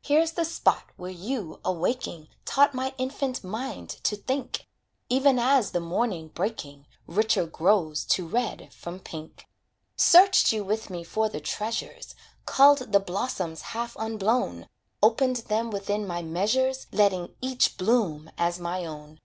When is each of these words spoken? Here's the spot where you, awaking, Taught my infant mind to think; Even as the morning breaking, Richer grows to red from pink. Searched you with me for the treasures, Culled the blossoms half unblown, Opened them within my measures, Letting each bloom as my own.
Here's 0.00 0.32
the 0.32 0.46
spot 0.46 0.84
where 0.96 1.10
you, 1.10 1.60
awaking, 1.62 2.28
Taught 2.46 2.72
my 2.72 2.94
infant 2.96 3.44
mind 3.44 3.90
to 4.04 4.16
think; 4.16 4.66
Even 5.10 5.38
as 5.38 5.72
the 5.72 5.80
morning 5.80 6.28
breaking, 6.28 6.86
Richer 7.06 7.44
grows 7.44 8.06
to 8.06 8.26
red 8.26 8.72
from 8.72 8.98
pink. 9.00 9.44
Searched 9.94 10.50
you 10.50 10.64
with 10.64 10.88
me 10.88 11.04
for 11.04 11.28
the 11.28 11.40
treasures, 11.40 12.14
Culled 12.46 12.90
the 12.90 13.00
blossoms 13.00 13.60
half 13.76 13.94
unblown, 14.00 14.66
Opened 15.02 15.36
them 15.52 15.70
within 15.70 16.06
my 16.06 16.22
measures, 16.22 16.86
Letting 16.90 17.34
each 17.42 17.76
bloom 17.76 18.30
as 18.38 18.58
my 18.58 18.86
own. 18.86 19.20